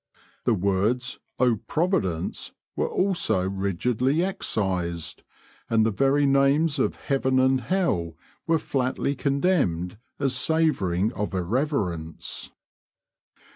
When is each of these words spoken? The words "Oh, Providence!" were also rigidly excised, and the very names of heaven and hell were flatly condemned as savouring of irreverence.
The 0.45 0.55
words 0.55 1.19
"Oh, 1.37 1.57
Providence!" 1.67 2.53
were 2.75 2.89
also 2.89 3.47
rigidly 3.47 4.23
excised, 4.25 5.21
and 5.69 5.85
the 5.85 5.91
very 5.91 6.25
names 6.25 6.79
of 6.79 6.95
heaven 6.95 7.37
and 7.37 7.61
hell 7.61 8.17
were 8.47 8.57
flatly 8.57 9.13
condemned 9.15 9.99
as 10.17 10.35
savouring 10.35 11.13
of 11.13 11.35
irreverence. 11.35 12.49